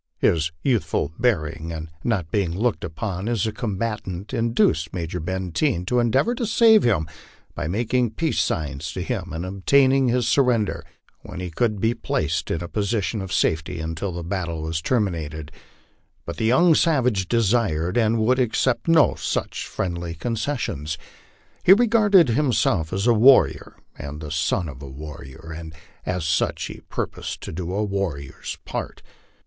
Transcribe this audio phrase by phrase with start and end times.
[0.17, 5.99] His youthful bearing, and not being looked upon as a combatant, induced Major Benteen to
[5.99, 7.07] endeavor to save him
[7.53, 10.83] by making "peace signs" to him and obtaining his surrender,
[11.19, 15.51] when he could be placed in a position of safety until the battle was terminated;
[16.25, 20.97] but the young savage desired and would accept no such friendly concessions.
[21.61, 25.75] He regarded himself as a warrior, and the son of a warrior, and
[26.07, 29.03] as such he purposed to do a warrior's part.